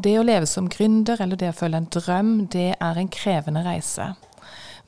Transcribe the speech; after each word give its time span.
Det 0.00 0.14
å 0.16 0.24
leve 0.24 0.46
som 0.48 0.68
gründer 0.70 1.20
eller 1.20 1.36
det 1.36 1.50
å 1.50 1.56
følge 1.58 1.80
en 1.82 1.88
drøm, 1.92 2.28
det 2.52 2.70
er 2.80 2.98
en 3.00 3.08
krevende 3.12 3.60
reise. 3.66 4.06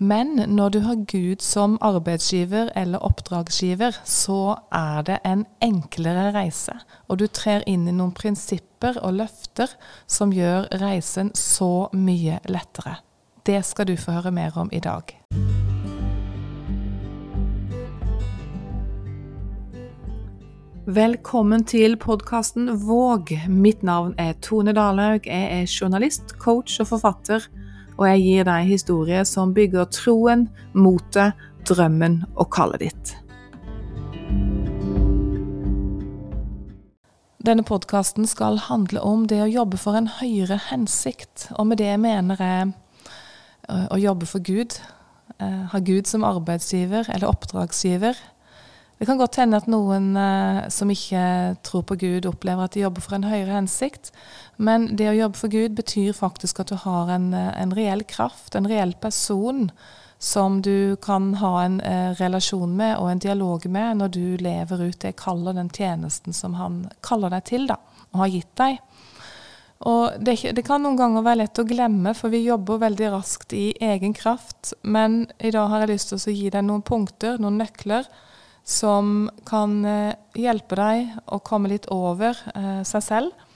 Men 0.00 0.38
når 0.48 0.72
du 0.72 0.78
har 0.86 1.02
Gud 1.10 1.44
som 1.44 1.74
arbeidsgiver 1.84 2.70
eller 2.78 3.04
oppdragsgiver, 3.04 3.98
så 4.08 4.56
er 4.72 5.04
det 5.10 5.18
en 5.28 5.44
enklere 5.62 6.30
reise. 6.32 6.78
Og 7.12 7.20
du 7.20 7.26
trer 7.28 7.66
inn 7.68 7.84
i 7.86 7.94
noen 7.94 8.14
prinsipper 8.16 9.02
og 9.04 9.18
løfter 9.20 9.76
som 10.06 10.32
gjør 10.32 10.70
reisen 10.80 11.34
så 11.36 11.90
mye 11.92 12.40
lettere. 12.48 13.02
Det 13.44 13.60
skal 13.68 13.92
du 13.92 13.98
få 13.98 14.16
høre 14.16 14.32
mer 14.32 14.56
om 14.56 14.72
i 14.72 14.80
dag. 14.80 15.12
Velkommen 20.82 21.62
til 21.62 21.92
podkasten 21.94 22.66
Våg. 22.82 23.28
Mitt 23.46 23.84
navn 23.86 24.16
er 24.18 24.32
Tone 24.42 24.72
Dalhaug. 24.74 25.28
Jeg 25.30 25.44
er 25.54 25.68
journalist, 25.70 26.32
coach 26.42 26.80
og 26.82 26.88
forfatter, 26.88 27.44
og 28.00 28.08
jeg 28.08 28.22
gir 28.24 28.48
deg 28.48 28.66
historier 28.66 29.22
som 29.22 29.52
bygger 29.54 29.86
troen, 29.94 30.48
motet, 30.74 31.38
drømmen 31.70 32.24
og 32.34 32.50
kallet 32.50 32.82
ditt. 32.82 33.12
Denne 37.46 37.62
podkasten 37.62 38.26
skal 38.26 38.58
handle 38.66 39.06
om 39.06 39.28
det 39.30 39.38
å 39.44 39.52
jobbe 39.52 39.78
for 39.78 39.94
en 39.94 40.10
høyere 40.18 40.58
hensikt, 40.66 41.46
og 41.54 41.70
med 41.70 41.78
det 41.78 41.94
mener 42.02 42.42
jeg 42.42 42.74
eh, 43.70 43.86
å 43.86 44.02
jobbe 44.02 44.26
for 44.26 44.42
Gud. 44.42 44.80
Eh, 45.38 45.62
ha 45.70 45.78
Gud 45.78 46.10
som 46.10 46.26
arbeidsgiver 46.26 47.06
eller 47.06 47.30
oppdragsgiver 47.30 48.18
det 49.02 49.06
kan 49.08 49.18
godt 49.18 49.34
hende 49.40 49.58
at 49.58 49.64
noen 49.66 50.12
eh, 50.14 50.68
som 50.70 50.90
ikke 50.94 51.22
tror 51.66 51.82
på 51.90 51.96
Gud, 51.98 52.26
opplever 52.30 52.68
at 52.68 52.76
de 52.76 52.84
jobber 52.84 53.02
for 53.02 53.16
en 53.16 53.26
høyere 53.26 53.56
hensikt. 53.56 54.12
Men 54.62 54.92
det 54.94 55.08
å 55.10 55.16
jobbe 55.16 55.40
for 55.40 55.50
Gud 55.50 55.74
betyr 55.74 56.14
faktisk 56.14 56.60
at 56.62 56.70
du 56.70 56.76
har 56.84 57.10
en, 57.10 57.32
eh, 57.34 57.48
en 57.58 57.74
reell 57.74 58.06
kraft, 58.06 58.54
en 58.54 58.70
reell 58.70 58.94
person 59.02 59.72
som 60.22 60.60
du 60.62 60.94
kan 61.02 61.32
ha 61.42 61.52
en 61.64 61.80
eh, 61.82 62.14
relasjon 62.22 62.78
med 62.78 62.94
og 62.94 63.10
en 63.10 63.26
dialog 63.26 63.66
med 63.66 63.98
når 64.04 64.14
du 64.14 64.24
lever 64.38 64.86
ut 64.86 65.02
det 65.02 65.16
kaller 65.18 65.58
den 65.58 65.74
tjenesten 65.74 66.30
som 66.30 66.54
han 66.62 66.84
kaller 67.02 67.34
deg 67.34 67.48
til, 67.50 67.66
da, 67.74 67.82
og 68.12 68.22
har 68.22 68.34
gitt 68.38 68.54
deg. 68.62 68.80
Og 69.90 70.22
det, 70.22 70.38
det, 70.54 70.62
kan 70.62 70.86
noen 70.86 71.00
ganger 71.00 71.26
være 71.26 71.42
lett 71.42 71.58
å 71.58 71.66
glemme, 71.66 72.14
for 72.14 72.30
vi 72.30 72.46
jobber 72.46 72.84
veldig 72.86 73.16
raskt 73.18 73.58
i 73.58 73.72
egen 73.82 74.14
kraft. 74.14 74.76
Men 74.86 75.24
i 75.42 75.50
dag 75.50 75.74
har 75.74 75.82
jeg 75.82 75.96
lyst 75.96 76.14
til 76.14 76.22
å 76.22 76.36
gi 76.38 76.52
deg 76.54 76.70
noen 76.70 76.86
punkter, 76.86 77.42
noen 77.42 77.58
nøkler, 77.58 78.06
som 78.64 79.30
kan 79.48 79.84
eh, 79.84 80.14
hjelpe 80.38 80.78
deg 80.78 81.16
å 81.26 81.40
komme 81.44 81.72
litt 81.72 81.88
over 81.92 82.38
eh, 82.54 82.82
seg 82.86 83.04
selv. 83.04 83.48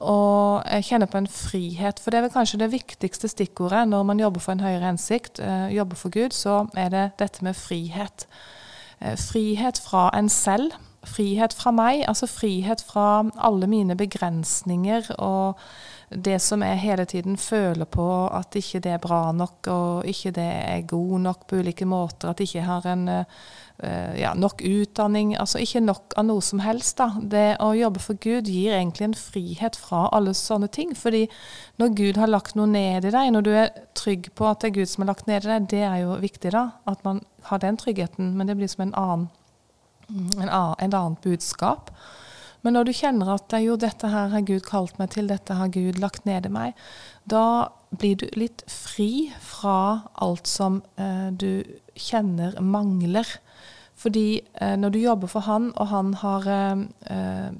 Og 0.00 0.64
kjenne 0.80 1.04
på 1.12 1.18
en 1.20 1.28
frihet. 1.28 1.98
For 2.00 2.08
det 2.08 2.18
er 2.20 2.24
vel 2.24 2.32
kanskje 2.32 2.62
det 2.62 2.70
viktigste 2.72 3.28
stikkordet 3.28 3.82
når 3.90 4.06
man 4.08 4.22
jobber 4.22 4.40
for 4.40 4.54
en 4.54 4.64
høyere 4.64 4.86
hensikt, 4.86 5.42
eh, 5.44 5.68
jobber 5.76 6.00
for 6.00 6.14
Gud, 6.14 6.32
så 6.32 6.62
er 6.72 6.88
det 6.94 7.10
dette 7.20 7.44
med 7.44 7.56
frihet. 7.56 8.26
frihet 9.00 9.78
fra 9.80 10.10
en 10.12 10.28
selv. 10.28 10.72
Frihet 11.08 11.54
fra 11.56 11.70
meg, 11.72 12.02
altså 12.08 12.26
frihet 12.28 12.82
fra 12.84 13.24
alle 13.40 13.66
mine 13.66 13.96
begrensninger 13.96 15.06
og 15.16 15.56
det 16.10 16.40
som 16.42 16.62
jeg 16.66 16.82
hele 16.82 17.04
tiden 17.06 17.36
føler 17.38 17.86
på 17.86 18.06
at 18.34 18.56
ikke 18.58 18.80
det 18.82 18.92
er 18.96 19.02
bra 19.02 19.30
nok, 19.32 19.68
og 19.70 20.10
ikke 20.10 20.34
det 20.34 20.50
er 20.50 20.86
god 20.90 21.18
nok 21.26 21.46
på 21.46 21.60
ulike 21.62 21.86
måter, 21.86 22.30
at 22.30 22.40
jeg 22.40 22.50
ikke 22.50 22.66
har 22.66 22.88
en 22.90 23.08
Eh, 23.82 24.20
ja, 24.20 24.34
nok 24.34 24.60
utdanning, 24.60 25.32
altså 25.40 25.58
ikke 25.62 25.80
nok 25.80 26.12
av 26.20 26.26
noe 26.28 26.42
som 26.44 26.60
helst. 26.60 26.98
da. 26.98 27.14
Det 27.16 27.56
å 27.64 27.72
jobbe 27.76 28.02
for 28.02 28.18
Gud 28.20 28.48
gir 28.48 28.74
egentlig 28.76 29.06
en 29.06 29.16
frihet 29.16 29.76
fra 29.76 30.08
alle 30.12 30.34
sånne 30.36 30.68
ting. 30.68 30.94
fordi 30.94 31.28
når 31.78 31.94
Gud 31.96 32.16
har 32.16 32.28
lagt 32.28 32.54
noe 32.54 32.66
ned 32.66 33.04
i 33.04 33.10
deg, 33.10 33.32
når 33.32 33.42
du 33.42 33.50
er 33.50 33.70
trygg 33.94 34.30
på 34.34 34.46
at 34.46 34.60
det 34.60 34.68
er 34.68 34.80
Gud 34.80 34.88
som 34.88 35.02
har 35.02 35.14
lagt 35.14 35.26
ned 35.26 35.44
i 35.44 35.48
deg, 35.48 35.68
det 35.68 35.82
er 35.82 35.96
jo 36.02 36.16
viktig, 36.20 36.52
da. 36.52 36.72
At 36.86 37.04
man 37.04 37.22
har 37.42 37.58
den 37.58 37.76
tryggheten. 37.76 38.36
Men 38.36 38.46
det 38.46 38.56
blir 38.56 38.68
som 38.68 38.82
en 38.82 38.94
annen, 38.94 39.28
en 40.10 40.48
annen, 40.48 40.74
en 40.78 40.94
annen 40.94 41.16
budskap. 41.22 41.90
Men 42.62 42.76
når 42.76 42.88
du 42.88 42.92
kjenner 42.96 43.34
at 43.34 43.54
jo, 43.62 43.76
dette 43.80 44.10
her 44.12 44.32
har 44.34 44.46
Gud 44.46 44.64
kalt 44.66 44.98
meg 45.00 45.14
til, 45.14 45.30
dette 45.30 45.56
har 45.56 45.72
Gud 45.72 46.00
lagt 46.02 46.26
ned 46.28 46.48
i 46.48 46.52
meg, 46.52 46.80
da 47.24 47.70
blir 47.90 48.18
du 48.20 48.26
litt 48.38 48.62
fri 48.70 49.30
fra 49.42 50.10
alt 50.22 50.50
som 50.50 50.82
eh, 51.00 51.30
du 51.32 51.64
kjenner 51.98 52.58
mangler. 52.62 53.26
Fordi 54.00 54.40
eh, 54.54 54.76
når 54.80 54.94
du 54.94 55.00
jobber 55.02 55.30
for 55.30 55.44
han, 55.48 55.70
og 55.76 55.90
han 55.90 56.14
har 56.22 56.46
eh, 56.48 56.84
eh, 57.12 57.50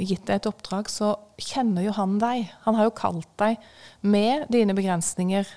gitt 0.00 0.26
deg 0.28 0.38
et 0.38 0.48
oppdrag, 0.48 0.88
så 0.90 1.14
kjenner 1.40 1.84
jo 1.86 1.96
han 1.96 2.18
deg. 2.22 2.46
Han 2.66 2.78
har 2.78 2.88
jo 2.88 2.96
kalt 2.96 3.28
deg 3.42 3.58
med 4.00 4.46
dine 4.52 4.76
begrensninger, 4.78 5.48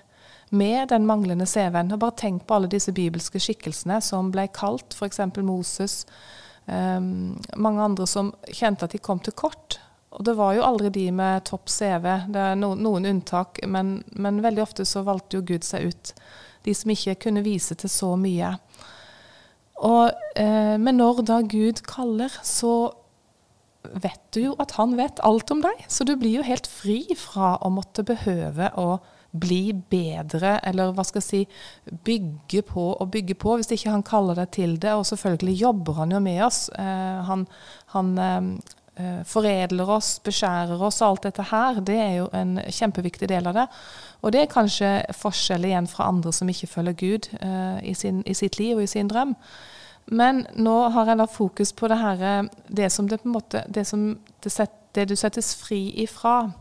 med 0.55 0.91
den 0.91 1.07
manglende 1.09 1.47
CV-en. 1.50 1.94
Bare 2.00 2.16
tenk 2.19 2.45
på 2.47 2.57
alle 2.57 2.69
disse 2.72 2.94
bibelske 2.95 3.41
skikkelsene 3.41 3.97
som 4.03 4.29
ble 4.31 4.45
kalt, 4.53 4.94
f.eks. 4.95 5.23
Moses. 5.44 6.03
Um, 6.66 7.36
mange 7.62 7.84
andre 7.84 8.08
som 8.09 8.31
kjente 8.50 8.88
at 8.88 8.96
de 8.96 9.02
kom 9.03 9.22
til 9.24 9.36
kort. 9.38 9.80
Og 10.16 10.24
det 10.26 10.36
var 10.40 10.56
jo 10.56 10.66
aldri 10.66 10.90
de 10.96 11.06
med 11.12 11.46
topp 11.50 11.70
CV. 11.70 12.08
Det 12.31 12.42
er 12.42 12.59
no, 12.59 12.72
noen 12.80 13.08
unntak, 13.09 13.59
men, 13.68 14.00
men, 14.16 14.44
veldig 14.46 14.64
ofte 14.64 14.86
så 14.88 15.03
valgte 15.06 15.40
jo 15.40 15.48
Gud 15.53 15.68
seg 15.68 15.92
ut. 15.92 16.14
De 16.66 16.74
som 16.74 16.92
ikke 16.94 17.18
kunne 17.28 17.44
vise 17.46 17.76
til 17.78 17.92
så 17.92 18.14
mye. 18.20 18.56
Og, 19.84 20.14
eh, 20.40 20.76
men 20.80 21.02
når 21.02 21.26
da 21.28 21.42
Gud 21.44 21.84
kaller, 21.88 22.31
så 22.48 22.94
vet 23.92 24.22
du 24.34 24.40
jo 24.47 24.53
at 24.62 24.78
han 24.80 24.96
vet 24.97 25.20
alt 25.28 25.52
om 25.52 25.62
deg. 25.66 25.84
Så 25.92 26.08
du 26.08 26.16
blir 26.18 26.40
jo 26.40 26.47
helt 26.47 26.70
fri 26.70 27.03
fra 27.20 27.58
å 27.59 27.74
måtte 27.74 28.08
behøve 28.08 28.72
å 28.80 28.96
bli 29.41 29.73
bedre, 29.91 30.57
eller 30.63 30.94
hva 30.96 31.03
skal 31.07 31.22
jeg 31.22 31.28
si, 31.28 31.41
bygge 32.07 32.63
på 32.69 32.88
og 32.94 33.12
bygge 33.13 33.38
på, 33.41 33.57
hvis 33.57 33.72
ikke 33.75 33.94
han 33.94 34.06
kaller 34.06 34.40
deg 34.41 34.53
til 34.56 34.78
det. 34.81 34.96
Og 34.96 35.06
selvfølgelig 35.09 35.59
jobber 35.62 36.01
han 36.01 36.16
jo 36.16 36.23
med 36.23 36.41
oss. 36.47 36.66
Eh, 36.79 37.22
han, 37.29 37.46
han 37.94 38.18
eh, 38.18 38.50
eh 38.96 39.22
foredler 39.28 39.90
oss, 39.91 40.19
beskjærer 40.23 40.81
oss, 40.81 41.01
alt 41.03 41.28
dette 41.28 41.44
her. 41.51 41.81
Det 41.84 42.00
er 42.00 42.13
jo 42.22 42.28
en 42.34 42.57
kjempeviktig 42.63 43.29
del 43.29 43.47
av 43.51 43.57
det. 43.59 43.68
Og 44.25 44.31
det 44.34 44.41
er 44.41 44.51
kanskje 44.51 44.91
forskjell 45.13 45.67
igjen 45.67 45.88
fra 45.88 46.07
andre 46.09 46.34
som 46.34 46.50
ikke 46.50 46.72
følger 46.72 46.97
Gud 46.97 47.29
eh, 47.41 47.79
i, 47.91 47.94
sin, 47.94 48.23
i, 48.25 48.34
sitt 48.34 48.59
liv 48.59 48.78
og 48.78 48.84
i 48.84 48.90
sin 48.90 49.12
drøm. 49.12 49.35
Men 50.06 50.46
nå 50.53 50.73
har 50.94 51.09
jeg 51.09 51.17
da 51.17 51.25
fokus 51.29 51.73
på 51.73 51.90
det 51.90 51.97
her, 52.02 52.22
eh, 52.22 52.50
det 52.67 52.91
som 52.91 53.09
det 53.09 53.22
på 53.22 53.29
en 53.29 53.38
måte, 53.38 53.63
det, 53.69 53.85
som 53.88 54.17
det, 54.44 54.52
set, 54.52 54.73
det 54.96 55.09
du 55.09 55.16
settes 55.16 55.56
fri 55.57 55.90
ifra. 56.03 56.52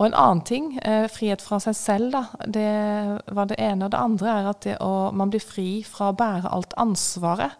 Og 0.00 0.06
en 0.06 0.14
annen 0.16 0.40
ting, 0.48 0.78
eh, 0.80 1.04
frihet 1.12 1.42
fra 1.44 1.58
seg 1.60 1.74
selv, 1.76 2.12
da, 2.14 2.22
det 2.48 3.20
var 3.36 3.50
det 3.50 3.58
ene. 3.60 3.84
Og 3.84 3.92
det 3.92 4.00
andre 4.00 4.28
er 4.32 4.48
at 4.48 4.68
å, 4.80 5.12
man 5.12 5.30
blir 5.30 5.44
fri 5.44 5.82
fra 5.84 6.10
å 6.10 6.16
bære 6.16 6.48
alt 6.48 6.72
ansvaret. 6.80 7.58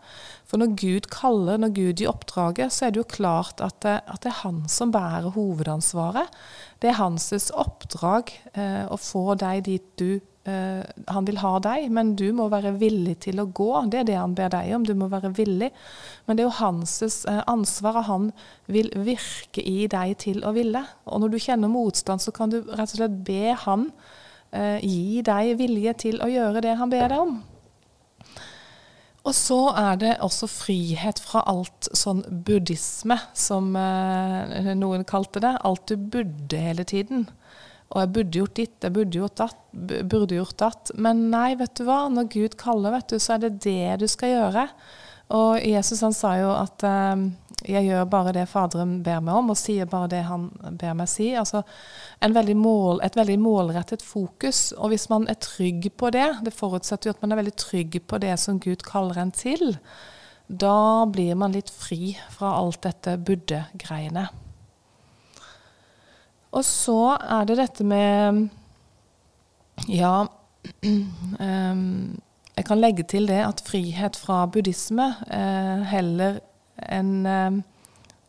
For 0.49 0.61
når 0.61 0.73
Gud 0.81 1.09
kaller, 1.13 1.61
når 1.61 1.75
Gud 1.77 2.01
gir 2.01 2.09
oppdraget, 2.09 2.73
så 2.73 2.87
er 2.87 2.93
det 2.93 3.03
jo 3.03 3.09
klart 3.09 3.61
at 3.65 3.79
det, 3.85 4.01
at 4.09 4.25
det 4.25 4.33
er 4.33 4.41
han 4.43 4.65
som 4.69 4.93
bærer 4.93 5.37
hovedansvaret. 5.37 6.33
Det 6.81 6.91
er 6.91 7.01
hans 7.01 7.31
oppdrag 7.53 8.33
eh, 8.55 8.85
å 8.89 8.97
få 8.97 9.35
deg 9.41 9.65
dit 9.69 9.87
du 10.01 10.21
eh, 10.49 10.83
Han 11.13 11.27
vil 11.29 11.41
ha 11.43 11.53
deg, 11.63 11.89
men 11.95 12.15
du 12.19 12.27
må 12.37 12.49
være 12.53 12.75
villig 12.81 13.19
til 13.27 13.43
å 13.43 13.49
gå. 13.49 13.71
Det 13.93 14.03
er 14.03 14.09
det 14.09 14.19
han 14.21 14.35
ber 14.39 14.53
deg 14.55 14.73
om. 14.77 14.87
Du 14.87 14.95
må 14.99 15.11
være 15.13 15.33
villig. 15.37 15.71
Men 16.27 16.39
det 16.39 16.45
er 16.45 16.51
jo 16.51 16.59
hans 16.61 16.97
eh, 17.03 17.43
ansvar, 17.51 18.01
og 18.03 18.09
han 18.11 18.33
vil 18.67 18.91
virke 19.07 19.63
i 19.63 19.87
deg 19.91 20.17
til 20.25 20.43
å 20.47 20.55
ville. 20.57 20.85
Og 21.07 21.23
når 21.23 21.35
du 21.35 21.41
kjenner 21.43 21.73
motstand, 21.73 22.25
så 22.25 22.35
kan 22.35 22.53
du 22.53 22.61
rett 22.73 22.91
og 22.91 22.99
slett 22.99 23.23
be 23.27 23.57
han 23.65 23.89
uh, 24.53 24.79
gi 24.83 25.23
deg 25.25 25.57
vilje 25.61 25.97
til 26.07 26.21
å 26.23 26.29
gjøre 26.31 26.63
det 26.65 26.77
han 26.81 26.93
ber 26.93 27.09
deg 27.13 27.25
om. 27.25 27.41
Og 29.23 29.35
så 29.39 29.59
er 29.79 29.99
det 30.01 30.15
også 30.25 30.49
frihet 30.51 31.21
fra 31.23 31.45
alt 31.47 31.87
sånn 31.95 32.25
buddhisme, 32.47 33.19
som 33.39 33.71
uh, 33.79 34.73
noen 34.75 35.07
kalte 35.07 35.43
det. 35.45 35.55
Alt 35.63 35.93
du 35.93 35.97
burde 35.97 36.59
hele 36.59 36.87
tiden. 36.89 37.29
Og 37.93 38.01
jeg 38.01 38.13
burde 38.17 38.41
gjort 38.41 38.57
ditt, 38.57 38.77
jeg 38.81 38.95
burde 38.97 39.19
gjort 39.21 39.39
datt, 39.43 39.63
burde 40.09 40.37
gjort 40.39 40.59
datt. 40.63 40.93
Men 40.97 41.27
nei, 41.33 41.53
vet 41.61 41.75
du 41.77 41.85
hva. 41.89 42.07
Når 42.09 42.31
Gud 42.33 42.59
kaller, 42.61 42.95
vet 42.95 43.13
du, 43.13 43.19
så 43.21 43.37
er 43.37 43.45
det 43.45 43.59
det 43.67 44.01
du 44.01 44.07
skal 44.09 44.33
gjøre. 44.33 44.67
Og 45.33 45.65
Jesus 45.65 46.03
han 46.05 46.15
sa 46.17 46.35
jo 46.41 46.51
at 46.53 46.85
eh, 46.85 47.25
jeg 47.69 47.87
gjør 47.87 48.09
bare 48.11 48.33
det 48.35 48.49
Faderen 48.51 48.99
ber 49.05 49.21
meg 49.25 49.39
om, 49.39 49.53
og 49.53 49.59
sier 49.59 49.89
bare 49.89 50.11
det 50.13 50.23
han 50.27 50.49
ber 50.81 50.97
meg 50.99 51.11
si. 51.11 51.31
Altså 51.39 51.63
veldig 52.21 52.57
mål, 52.59 53.03
et 53.05 53.17
veldig 53.17 53.39
målrettet 53.41 54.05
fokus. 54.05 54.71
Og 54.79 54.93
hvis 54.93 55.09
man 55.13 55.29
er 55.31 55.41
trygg 55.43 55.91
på 55.97 56.11
det, 56.15 56.29
det 56.45 56.57
forutsetter 56.57 57.11
jo 57.11 57.17
at 57.17 57.23
man 57.25 57.35
er 57.35 57.43
veldig 57.43 57.57
trygg 57.61 58.01
på 58.09 58.21
det 58.25 58.35
som 58.41 58.61
Gud 58.63 58.85
kaller 58.89 59.23
en 59.23 59.35
til, 59.37 59.77
da 60.49 61.05
blir 61.09 61.37
man 61.39 61.55
litt 61.55 61.71
fri 61.73 62.17
fra 62.33 62.57
alt 62.59 62.83
dette 62.85 63.17
burde-greiene. 63.25 64.27
Og 66.53 66.65
så 66.69 67.17
er 67.17 67.49
det 67.49 67.57
dette 67.61 67.85
med 67.87 68.49
Ja 69.89 70.15
um, 70.23 72.19
Jeg 72.53 72.67
kan 72.69 72.83
legge 72.83 73.03
til 73.09 73.27
det 73.31 73.41
at 73.41 73.63
frihet 73.65 74.17
fra 74.21 74.45
buddhisme 74.47 75.07
uh, 75.25 75.81
heller 75.89 76.43
en, 76.77 77.27
eh, 77.27 77.53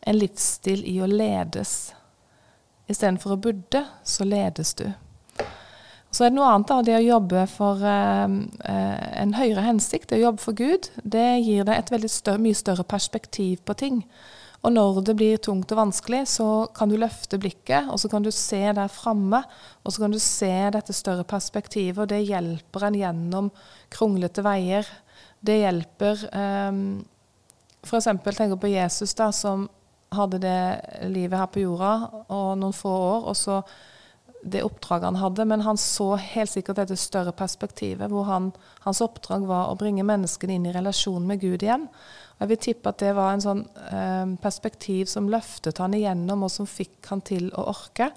en 0.00 0.18
livsstil 0.18 0.84
i 0.88 0.98
å 1.02 1.08
ledes. 1.08 1.94
Istedenfor 2.88 3.34
å 3.34 3.40
budde, 3.40 3.84
så 4.04 4.26
ledes 4.28 4.74
du. 4.80 4.86
Så 6.14 6.26
er 6.26 6.30
det 6.30 6.36
noe 6.36 6.50
annet, 6.52 6.68
da. 6.70 6.82
Det 6.86 6.96
å 6.98 7.04
jobbe 7.04 7.46
for 7.50 7.82
eh, 7.88 8.36
en 9.22 9.34
høyere 9.34 9.66
hensikt, 9.66 10.10
det 10.10 10.20
å 10.20 10.26
jobbe 10.28 10.44
for 10.44 10.58
Gud, 10.58 10.90
det 11.02 11.26
gir 11.42 11.66
deg 11.66 11.92
et 11.92 12.10
større, 12.10 12.42
mye 12.42 12.58
større 12.58 12.86
perspektiv 12.86 13.64
på 13.66 13.76
ting. 13.80 14.02
Og 14.64 14.72
når 14.72 15.02
det 15.04 15.14
blir 15.18 15.40
tungt 15.44 15.72
og 15.74 15.80
vanskelig, 15.82 16.22
så 16.32 16.48
kan 16.76 16.88
du 16.88 16.96
løfte 16.96 17.36
blikket, 17.40 17.90
og 17.92 18.00
så 18.00 18.08
kan 18.08 18.24
du 18.24 18.30
se 18.32 18.62
der 18.72 18.88
framme, 18.88 19.42
og 19.84 19.92
så 19.92 20.04
kan 20.04 20.14
du 20.14 20.20
se 20.22 20.52
dette 20.72 20.96
større 20.96 21.26
perspektivet, 21.28 22.00
og 22.00 22.08
det 22.08 22.22
hjelper 22.24 22.86
en 22.88 22.96
gjennom 22.96 23.50
kronglete 23.92 24.44
veier. 24.46 24.88
Det 25.44 25.58
hjelper 25.60 26.24
um, 26.32 26.78
F.eks. 27.84 28.08
tenker 28.24 28.56
på 28.56 28.72
Jesus, 28.72 29.12
da, 29.18 29.28
som 29.36 29.68
hadde 30.14 30.40
det 30.40 30.60
livet 31.12 31.36
her 31.36 31.50
på 31.52 31.64
jorda 31.66 31.92
og 32.32 32.54
noen 32.56 32.76
få 32.76 32.92
år, 32.94 33.28
og 33.28 33.36
så 33.36 33.60
det 34.44 34.62
oppdraget 34.66 35.08
han 35.08 35.16
hadde, 35.22 35.44
men 35.48 35.64
han 35.64 35.78
så 35.80 36.14
helt 36.20 36.52
sikkert 36.52 36.82
dette 36.82 36.96
større 37.00 37.32
perspektivet, 37.36 38.10
hvor 38.12 38.26
han, 38.28 38.50
hans 38.84 39.00
oppdrag 39.04 39.46
var 39.48 39.70
å 39.70 39.78
bringe 39.80 40.04
menneskene 40.06 40.58
inn 40.58 40.68
i 40.68 40.74
relasjon 40.74 41.24
med 41.26 41.40
Gud 41.40 41.64
igjen. 41.64 41.86
Og 42.34 42.44
jeg 42.44 42.50
vil 42.52 42.62
tippe 42.66 42.92
at 42.92 43.00
det 43.00 43.12
var 43.16 43.32
en 43.32 43.44
sånn 43.44 43.62
eh, 43.88 44.34
perspektiv 44.42 45.08
som 45.10 45.30
løftet 45.32 45.80
han 45.80 45.96
igjennom, 45.96 46.44
og 46.44 46.52
som 46.52 46.68
fikk 46.68 47.08
han 47.12 47.24
til 47.24 47.48
å 47.56 47.68
orke. 47.72 48.10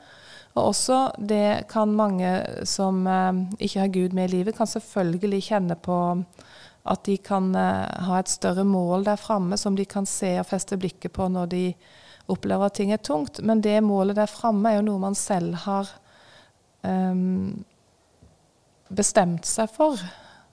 Og 0.57 0.71
også 0.71 1.01
det 1.17 1.69
kan 1.71 1.93
mange 1.95 2.31
som 2.67 3.05
eh, 3.07 3.43
ikke 3.63 3.83
har 3.85 3.93
Gud 3.93 4.17
med 4.17 4.27
i 4.27 4.39
livet, 4.39 4.57
kan 4.57 4.69
selvfølgelig 4.69 5.45
kjenne 5.51 5.77
på 5.79 5.99
at 6.87 7.03
de 7.07 7.17
kan 7.23 7.53
eh, 7.55 8.03
ha 8.09 8.19
et 8.19 8.31
større 8.31 8.65
mål 8.67 9.07
der 9.07 9.21
framme 9.21 9.59
som 9.59 9.77
de 9.77 9.85
kan 9.87 10.07
se 10.09 10.33
og 10.41 10.49
feste 10.49 10.79
blikket 10.79 11.15
på 11.15 11.29
når 11.31 11.53
de 11.53 11.63
opplever 12.31 12.67
at 12.67 12.75
ting 12.79 12.91
er 12.91 13.03
tungt. 13.03 13.39
Men 13.43 13.61
det 13.63 13.79
målet 13.85 14.17
der 14.19 14.31
framme 14.31 14.71
er 14.71 14.81
jo 14.81 14.89
noe 14.89 15.05
man 15.07 15.15
selv 15.15 15.61
har 15.67 15.93
um, 16.83 17.65
bestemt 18.89 19.47
seg 19.47 19.71
for. 19.73 20.01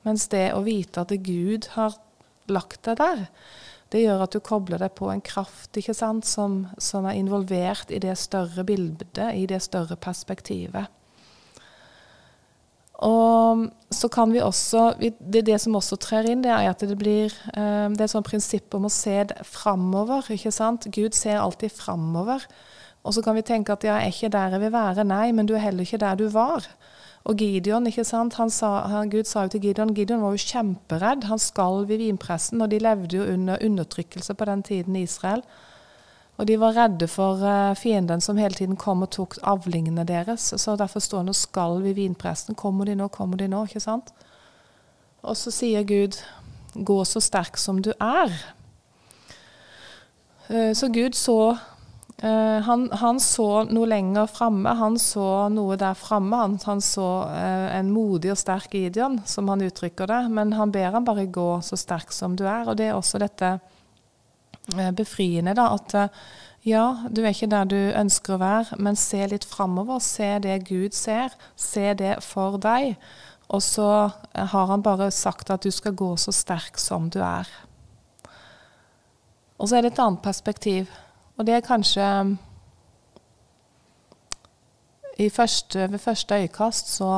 Mens 0.05 0.27
det 0.33 0.51
å 0.55 0.65
vite 0.65 1.05
at 1.05 1.15
Gud 1.25 1.71
har 1.75 1.97
lagt 2.53 2.83
det 2.85 2.99
der, 3.01 3.27
det 3.93 4.03
gjør 4.03 4.25
at 4.25 4.35
du 4.35 4.41
kobler 4.45 4.81
deg 4.83 4.93
på 4.99 5.09
en 5.13 5.23
kraft 5.25 5.79
sant, 5.95 6.27
som, 6.27 6.65
som 6.83 7.07
er 7.07 7.17
involvert 7.21 7.93
i 7.95 8.01
det 8.03 8.17
større 8.19 8.65
bildet, 8.67 9.31
i 9.33 9.47
det 9.47 9.63
større 9.63 9.97
perspektivet. 9.97 10.91
Og 13.05 13.67
så 13.91 14.09
kan 14.09 14.33
vi 14.33 14.41
også, 14.43 14.95
det, 14.99 15.45
det 15.47 15.59
som 15.61 15.75
også 15.77 15.99
trer 16.01 16.29
inn, 16.31 16.43
det 16.45 16.53
er 16.55 16.71
at 16.71 16.83
det 16.83 16.97
blir 16.99 17.33
eh, 17.55 17.91
det 17.91 18.01
er 18.01 18.07
et 18.07 18.13
sånt 18.13 18.29
prinsipp 18.29 18.75
om 18.77 18.87
å 18.87 18.93
se 18.93 19.25
framover. 19.47 20.31
Gud 20.95 21.15
ser 21.15 21.43
alltid 21.43 21.75
framover. 21.75 22.47
Og 23.05 23.15
så 23.15 23.23
kan 23.23 23.37
vi 23.37 23.45
tenke 23.45 23.73
at 23.73 23.85
ja, 23.85 23.99
jeg 24.01 24.09
er 24.09 24.15
ikke 24.17 24.33
der 24.33 24.57
jeg 24.57 24.61
vil 24.61 24.73
være. 24.73 25.05
Nei, 25.05 25.33
men 25.33 25.47
du 25.47 25.55
er 25.55 25.67
heller 25.67 25.85
ikke 25.85 26.01
der 26.01 26.15
du 26.17 26.29
var. 26.33 26.65
Og 27.25 27.37
Gideon, 27.37 27.87
ikke 27.89 28.05
sant? 28.05 28.35
Han 28.37 28.51
sa, 28.53 28.71
han, 28.89 29.11
Gud 29.13 29.25
sa 29.29 29.47
jo 29.47 29.55
til 29.55 29.63
Gideon 29.65 29.95
Gideon 29.97 30.21
var 30.25 30.35
jo 30.35 30.41
kjemperedd. 30.45 31.25
Han 31.29 31.41
skalv 31.41 31.93
i 31.93 32.01
vinpressen, 32.01 32.61
og 32.61 32.73
de 32.73 32.81
levde 32.85 33.17
jo 33.17 33.29
under 33.33 33.61
undertrykkelse 33.65 34.35
på 34.35 34.49
den 34.49 34.63
tiden 34.63 34.97
i 34.97 35.05
Israel. 35.09 35.45
Og 36.37 36.49
de 36.49 36.59
var 36.61 36.77
redde 36.77 37.09
for 37.09 37.41
uh, 37.47 37.77
fienden 37.79 38.21
som 38.21 38.37
hele 38.37 38.55
tiden 38.55 38.77
kom 38.77 39.05
og 39.07 39.13
tok 39.15 39.39
avlingene 39.43 40.05
deres. 40.05 40.53
Så 40.57 40.77
derfor 40.77 41.01
står 41.01 41.23
han 41.23 41.33
og 41.33 41.39
skalv 41.39 41.87
i 41.87 41.95
vinpressen. 41.97 42.55
Kommer 42.55 42.85
de 42.85 42.97
nå, 42.99 43.09
kommer 43.09 43.41
de 43.41 43.49
nå? 43.49 43.65
ikke 43.65 43.81
sant? 43.81 44.11
Og 45.23 45.37
så 45.37 45.53
sier 45.55 45.87
Gud, 45.89 46.19
gå 46.75 46.99
så 47.05 47.23
sterk 47.23 47.57
som 47.57 47.81
du 47.81 47.93
er. 48.01 48.35
Uh, 50.51 50.75
så 50.75 50.91
Gud 50.93 51.17
så 51.17 51.55
Uh, 52.23 52.61
han, 52.63 52.87
han, 52.93 53.19
så 53.21 53.65
noe 53.67 53.89
lenger 53.91 54.29
framme. 54.31 54.71
Han 54.79 54.99
så 55.03 55.49
noe 55.53 55.77
der 55.81 55.97
framme. 55.99 56.39
Han, 56.45 56.57
han, 56.65 56.81
så 56.85 57.09
uh, 57.27 57.69
en 57.75 57.91
modig 57.93 58.31
og 58.33 58.39
sterk 58.39 58.77
Gideon, 58.79 59.19
som 59.27 59.51
han 59.51 59.65
uttrykker 59.67 60.09
det. 60.09 60.21
Men 60.33 60.55
han 60.55 60.73
ber 60.75 60.95
han 60.95 61.07
bare 61.07 61.27
gå 61.27 61.49
så 61.67 61.79
sterk 61.81 62.15
som 62.15 62.39
du 62.39 62.47
er. 62.47 62.69
Og 62.71 62.79
det 62.79 62.89
er 62.91 62.97
også 62.97 63.21
dette 63.23 63.57
uh, 63.59 64.91
befriende, 64.97 65.57
da. 65.59 65.73
At 65.75 66.15
ja, 66.65 66.85
du 67.11 67.21
er 67.21 67.35
ikke 67.35 67.51
der 67.53 67.69
du 67.69 67.77
ønsker 67.77 68.39
å 68.39 68.41
være, 68.41 68.79
men 68.81 68.97
se 68.97 69.27
litt 69.29 69.45
framover. 69.45 70.01
Se 70.01 70.37
det 70.41 70.63
Gud 70.71 70.97
ser. 70.97 71.35
Se 71.61 71.93
det 71.99 72.17
for 72.25 72.57
deg. 72.63 72.95
Og 73.53 73.61
så 73.63 73.89
har 74.33 74.71
han 74.71 74.83
bare 74.83 75.11
sagt 75.13 75.51
at 75.53 75.67
du 75.67 75.75
skal 75.75 75.93
gå 75.99 76.15
så 76.17 76.33
sterk 76.33 76.81
som 76.81 77.11
du 77.13 77.21
er. 77.21 77.51
Og 79.59 79.69
så 79.69 79.77
er 79.77 79.85
det 79.85 79.93
et 79.93 80.01
annet 80.03 80.25
perspektiv. 80.25 80.89
Og 81.37 81.47
det 81.47 81.55
er 81.55 81.67
kanskje 81.67 82.09
første, 85.31 85.91
Ved 85.91 85.99
første 85.99 86.35
øyekast 86.35 86.89
så 86.97 87.11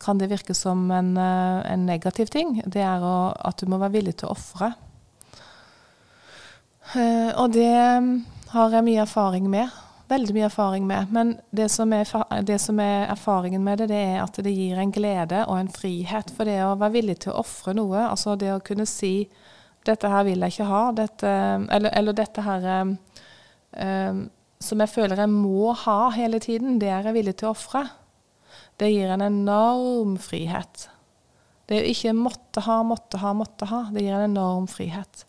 kan 0.00 0.20
det 0.20 0.30
virke 0.30 0.54
som 0.54 0.90
en, 0.90 1.16
eh, 1.16 1.72
en 1.72 1.86
negativ 1.86 2.26
ting. 2.26 2.62
Det 2.64 2.82
er 2.82 3.02
å, 3.04 3.34
at 3.44 3.60
du 3.60 3.66
må 3.66 3.78
være 3.78 3.92
villig 3.92 4.16
til 4.16 4.28
å 4.28 4.32
ofre. 4.32 4.72
Uh, 6.94 7.30
og 7.38 7.52
det 7.52 7.70
har 8.50 8.72
jeg 8.74 8.84
mye 8.84 9.02
erfaring 9.04 9.50
med. 9.50 9.68
Veldig 10.10 10.34
mye 10.34 10.48
erfaring 10.48 10.86
med. 10.86 11.12
Men 11.12 11.36
det 11.54 11.68
som, 11.70 11.92
er, 11.92 12.08
det 12.42 12.58
som, 12.60 12.80
er, 12.80 13.06
erfaringen 13.12 13.62
med 13.62 13.78
det, 13.78 13.90
det 13.92 14.00
er 14.08 14.22
at 14.24 14.40
det 14.42 14.54
gir 14.56 14.80
en 14.80 14.90
glede 14.90 15.44
og 15.46 15.60
en 15.60 15.70
frihet. 15.70 16.32
For 16.34 16.48
det 16.48 16.58
å 16.64 16.74
være 16.80 16.96
villig 16.96 17.20
til 17.20 17.32
å 17.32 17.44
ofre 17.44 17.76
noe, 17.78 18.08
altså 18.08 18.34
det 18.40 18.50
å 18.54 18.64
kunne 18.64 18.88
si 18.90 19.28
dette 19.86 20.10
her 20.12 20.26
vil 20.26 20.44
jeg 20.44 20.54
ikke 20.54 20.68
ha. 20.68 20.82
Dette, 20.96 21.30
eller, 21.72 21.94
eller, 21.96 22.16
dette 22.16 22.44
her 22.44 22.68
um, 22.84 24.24
som 24.60 24.82
jeg 24.82 24.92
føler 24.92 25.22
jeg 25.22 25.32
må 25.32 25.72
ha 25.86 25.98
hele 26.12 26.40
tiden, 26.42 26.78
det 26.82 26.90
er 26.92 27.08
jeg 27.08 27.16
villig 27.16 27.36
til 27.40 27.50
å 27.50 27.54
ofre. 27.54 27.86
Det 28.80 28.90
gir 28.90 29.12
en 29.12 29.24
enorm 29.24 30.16
frihet. 30.20 30.88
Det 31.68 31.78
er 31.78 31.88
ikke 31.88 32.12
måtte 32.16 32.64
ha, 32.66 32.80
måtte 32.84 33.20
ha, 33.22 33.32
måtte 33.36 33.68
ha. 33.70 33.84
Det 33.94 34.04
gir 34.04 34.16
en 34.18 34.32
enorm 34.32 34.68
frihet. 34.68 35.24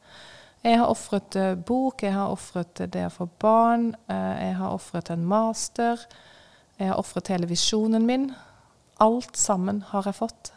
Jeg 0.66 0.78
har 0.82 0.92
ofret 0.92 1.38
uh, 1.40 1.54
bok, 1.56 2.04
jeg 2.04 2.16
har 2.18 2.34
ofret 2.34 2.84
det 2.94 3.08
å 3.08 3.14
få 3.14 3.30
barn, 3.42 3.92
jeg 4.12 4.58
har 4.60 4.76
ofret 4.76 5.10
en 5.10 5.24
master, 5.26 6.04
jeg 6.78 6.92
har 6.92 7.00
ofret 7.02 7.32
hele 7.34 7.50
visjonen 7.50 8.06
min. 8.06 8.28
Alt 9.02 9.40
sammen 9.40 9.82
har 9.90 10.06
jeg 10.06 10.20
fått. 10.20 10.52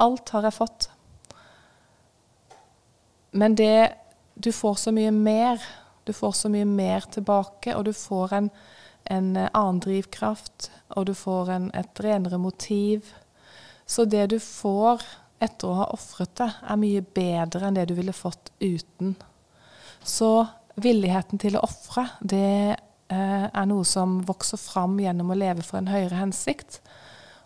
Alt 0.00 0.32
har 0.32 0.48
jeg 0.48 0.56
fått. 0.56 0.89
Men 3.30 3.54
det 3.54 3.92
Du 4.34 4.52
får 4.52 4.74
så 4.74 4.92
mye 4.92 5.10
mer. 5.10 5.60
Du 6.04 6.12
får 6.12 6.32
så 6.32 6.48
mye 6.48 6.64
mer 6.64 7.04
tilbake, 7.12 7.74
og 7.76 7.84
du 7.84 7.92
får 7.92 8.32
en, 8.32 8.46
en 9.04 9.36
annen 9.36 9.80
drivkraft, 9.84 10.70
og 10.96 11.06
du 11.06 11.14
får 11.14 11.50
en, 11.50 11.66
et 11.76 12.00
renere 12.00 12.38
motiv. 12.38 13.10
Så 13.86 14.04
det 14.04 14.26
du 14.32 14.38
får 14.40 15.02
etter 15.40 15.68
å 15.68 15.76
ha 15.80 15.88
ofret 15.92 16.32
det, 16.40 16.48
er 16.62 16.80
mye 16.80 17.02
bedre 17.02 17.68
enn 17.68 17.76
det 17.76 17.88
du 17.90 17.94
ville 17.98 18.16
fått 18.16 18.52
uten. 18.60 19.14
Så 20.02 20.46
villigheten 20.80 21.40
til 21.40 21.56
å 21.58 21.64
ofre, 21.66 22.06
det 22.20 22.76
eh, 22.76 23.46
er 23.48 23.68
noe 23.68 23.84
som 23.88 24.20
vokser 24.28 24.60
fram 24.60 24.98
gjennom 25.00 25.32
å 25.32 25.38
leve 25.38 25.64
for 25.66 25.80
en 25.80 25.90
høyere 25.92 26.20
hensikt. 26.20 26.80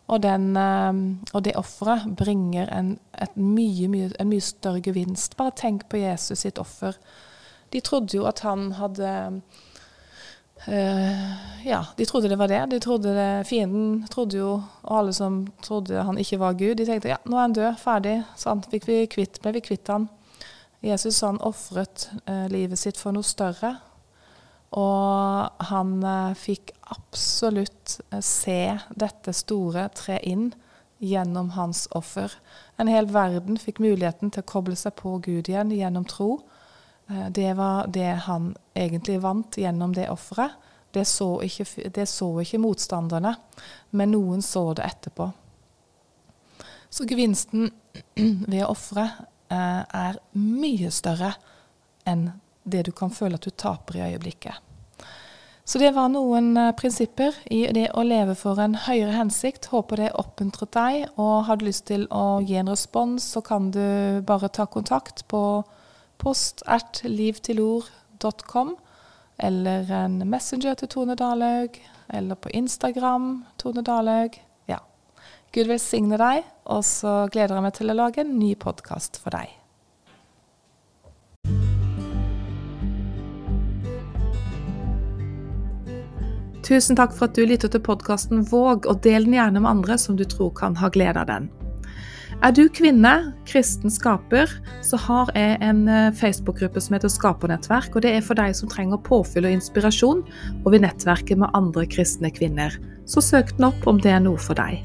Og, 0.06 0.23
den, 0.23 0.56
ehm, 0.56 1.04
og 1.32 1.44
det 1.44 1.56
offeret 1.56 2.11
bringer 2.16 2.68
en, 2.68 2.99
mye, 3.34 3.88
mye, 3.88 4.11
en 4.20 4.28
mye 4.28 4.44
større 4.44 4.82
gevinst. 4.84 5.37
Bare 5.37 5.54
tenk 5.56 5.87
på 5.88 6.02
Jesus 6.02 6.44
sitt 6.44 6.61
offer. 6.61 6.99
De 7.73 7.80
trodde 7.80 8.16
jo 8.16 8.26
at 8.28 8.44
han 8.44 8.73
hadde 8.80 9.14
Uh, 10.68 11.66
ja, 11.66 11.87
de 11.96 12.06
trodde 12.08 12.28
det 12.28 12.38
var 12.40 12.49
det. 12.49 12.66
De 12.70 12.78
trodde 12.80 13.11
det, 13.12 13.46
Fienden 13.46 14.06
trodde 14.08 14.38
jo, 14.38 14.62
og 14.82 14.99
alle 14.99 15.12
som 15.12 15.42
trodde 15.62 16.02
han 16.02 16.18
ikke 16.18 16.38
var 16.40 16.56
Gud, 16.56 16.78
de 16.78 16.87
tenkte 16.88 17.11
ja, 17.11 17.18
nå 17.28 17.37
er 17.37 17.42
han 17.42 17.56
død, 17.56 17.75
ferdig. 17.82 18.14
Sånn 18.40 18.62
fikk 18.73 18.88
vi 18.88 19.02
kvitt, 19.12 19.42
ble 19.44 19.52
vi 19.58 19.64
kvitt 19.66 19.90
han. 19.92 20.08
Jesus 20.84 21.20
han 21.25 21.40
ofret 21.44 22.06
uh, 22.30 22.46
livet 22.49 22.80
sitt 22.80 23.00
for 23.00 23.12
noe 23.12 23.26
større. 23.26 23.75
Og 24.75 25.64
han 25.71 25.99
eh, 26.02 26.35
fikk 26.38 26.73
absolutt 26.95 28.00
eh, 28.11 28.23
se 28.25 28.75
dette 28.90 29.35
store 29.37 29.87
tre 29.95 30.19
inn 30.26 30.49
gjennom 30.99 31.52
hans 31.54 31.85
offer. 31.95 32.33
En 32.81 32.90
hel 32.90 33.07
verden 33.12 33.59
fikk 33.61 33.78
muligheten 33.85 34.33
til 34.35 34.43
å 34.43 34.50
koble 34.50 34.76
seg 34.78 34.97
på 34.99 35.19
Gud 35.23 35.50
igjen 35.50 35.71
gjennom 35.75 36.07
tro. 36.11 36.40
Eh, 37.07 37.28
det 37.31 37.52
var 37.61 37.87
det 37.93 38.11
han 38.26 38.54
egentlig 38.75 39.21
vant 39.23 39.59
gjennom 39.61 39.95
det 39.95 40.11
offeret. 40.11 40.59
Det, 40.95 41.07
det, 41.95 42.07
så 42.07 42.28
ikke 42.38 42.61
motstanderne, 42.62 43.33
men 43.99 44.12
noen 44.14 44.43
så 44.47 44.69
det 44.78 44.85
etterpå. 44.87 45.26
Så 46.87 47.07
gevinsten 47.11 47.73
ved 48.50 48.61
å 48.62 48.71
ofre 48.71 49.09
er 49.50 50.16
mye 50.38 50.88
større 50.95 51.33
enn 52.09 52.28
det 52.64 52.87
du 52.88 52.92
kan 52.97 53.12
føle 53.12 53.38
at 53.38 53.44
du 53.44 53.50
taper 53.50 54.00
i 54.00 54.06
øyeblikket. 54.11 54.64
Så 55.64 55.80
det 55.80 55.94
var 55.97 56.11
noen 56.12 56.59
uh, 56.61 56.75
prinsipper 56.76 57.33
i 57.49 57.64
det 57.73 57.87
å 57.97 58.02
leve 58.04 58.37
for 58.37 58.61
en 58.61 58.76
høyere 58.85 59.16
hensikt. 59.16 59.73
Håper 59.73 59.97
det 60.02 60.11
oppmuntret 60.21 60.76
deg. 60.76 61.09
Og 61.16 61.49
har 61.49 61.56
du 61.56 61.64
lyst 61.64 61.88
til 61.88 62.04
å 62.12 62.44
gi 62.44 62.61
en 62.61 62.68
respons, 62.68 63.25
så 63.33 63.40
kan 63.44 63.71
du 63.73 64.21
bare 64.28 64.52
ta 64.52 64.68
kontakt 64.68 65.25
på 65.33 65.64
post.livtilord.com, 66.21 68.76
eller 69.49 69.90
en 70.04 70.30
messenger 70.30 70.75
til 70.78 70.88
Tone 70.92 71.14
Dalhaug, 71.18 71.73
eller 72.12 72.35
på 72.37 72.49
Instagram 72.54 73.44
Tone 73.61 73.83
Dalhaug. 73.85 74.33
Ja. 74.71 74.78
Gud 75.56 75.66
velsigne 75.73 76.16
deg, 76.21 76.44
og 76.68 76.85
så 76.85 77.28
gleder 77.33 77.54
jeg 77.56 77.64
meg 77.66 77.75
til 77.80 77.90
å 77.90 78.00
lage 78.04 78.21
en 78.23 78.38
ny 78.38 78.54
podkast 78.61 79.18
for 79.25 79.30
deg. 79.35 79.63
Tusen 86.64 86.97
takk 86.97 87.12
for 87.12 87.28
at 87.28 87.37
du 87.37 87.44
lytter 87.44 87.68
til 87.68 87.83
podkasten 87.85 88.47
Våg, 88.49 88.87
og 88.88 89.02
del 89.04 89.26
den 89.26 89.37
gjerne 89.37 89.61
med 89.61 89.68
andre 89.68 89.99
som 90.00 90.16
du 90.16 90.25
tror 90.25 90.54
kan 90.56 90.76
ha 90.80 90.88
glede 90.88 91.21
av 91.21 91.28
den. 91.28 91.50
Er 92.42 92.54
du 92.56 92.64
kvinne, 92.73 93.35
kristen 93.49 93.92
skaper, 93.92 94.50
så 94.83 94.99
har 95.00 95.30
jeg 95.37 95.59
en 95.64 95.85
eh, 95.88 96.09
Facebook-gruppe 96.16 96.80
som 96.83 96.97
heter 96.97 97.12
Skapernettverk. 97.12 97.94
og 97.94 98.02
Det 98.02 98.14
er 98.16 98.25
for 98.25 98.40
deg 98.40 98.56
som 98.56 98.73
trenger 98.73 99.00
påfyll 99.04 99.47
og 99.47 99.59
inspirasjon, 99.59 100.25
og 100.64 100.73
vil 100.73 100.83
nettverke 100.85 101.37
med 101.37 101.52
andre 101.54 101.87
kristne 101.87 102.33
kvinner. 102.35 102.75
Så 103.04 103.23
søk 103.23 103.54
den 103.59 103.68
opp 103.68 103.87
om 103.87 104.00
det 104.00 104.16
er 104.16 104.25
noe 104.25 104.40
for 104.40 104.56
deg. 104.59 104.80